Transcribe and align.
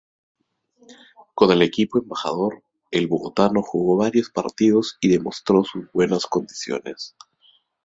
Con 1.35 1.51
el 1.51 1.61
equipo 1.61 1.99
"Embajador", 1.99 2.63
el 2.89 3.05
bogotano 3.05 3.61
jugó 3.61 3.97
varios 3.97 4.31
partidos 4.31 4.97
y 4.99 5.09
demostró 5.09 5.63
sus 5.63 5.91
buenas 5.91 6.25
condiciones. 6.25 7.15